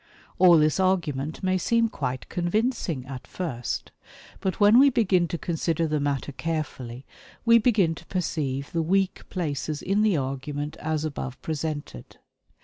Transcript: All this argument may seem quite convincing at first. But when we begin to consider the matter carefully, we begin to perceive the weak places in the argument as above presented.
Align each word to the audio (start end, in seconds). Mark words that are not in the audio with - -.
All 0.39 0.57
this 0.57 0.79
argument 0.79 1.43
may 1.43 1.59
seem 1.59 1.87
quite 1.87 2.27
convincing 2.27 3.05
at 3.05 3.27
first. 3.27 3.91
But 4.39 4.59
when 4.59 4.79
we 4.79 4.89
begin 4.89 5.27
to 5.27 5.37
consider 5.37 5.85
the 5.85 5.99
matter 5.99 6.31
carefully, 6.31 7.05
we 7.45 7.59
begin 7.59 7.93
to 7.93 8.05
perceive 8.07 8.71
the 8.71 8.81
weak 8.81 9.21
places 9.29 9.79
in 9.83 10.01
the 10.01 10.17
argument 10.17 10.75
as 10.77 11.05
above 11.05 11.39
presented. 11.43 12.17